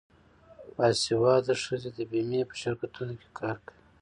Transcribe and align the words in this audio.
باسواده 0.75 1.53
ښځې 1.63 1.89
د 1.93 1.99
بیمې 2.11 2.41
په 2.49 2.55
شرکتونو 2.61 3.13
کې 3.19 3.29
کار 3.39 3.57
کوي. 3.67 3.79